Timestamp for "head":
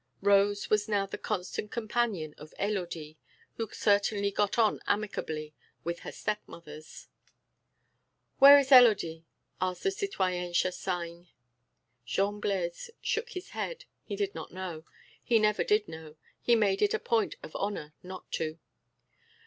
13.49-13.85